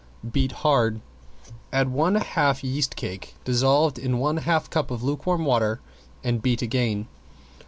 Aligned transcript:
Beat 0.31 0.51
hard, 0.65 0.99
add 1.71 1.89
one 1.89 2.15
half 2.15 2.63
yeast 2.63 2.95
cake, 2.95 3.35
dissolved 3.45 3.99
in 3.99 4.17
one 4.17 4.37
half 4.37 4.67
cup 4.67 4.89
of 4.89 5.03
lukewarm 5.03 5.45
water 5.45 5.79
and 6.23 6.41
beat 6.41 6.63
again. 6.63 7.07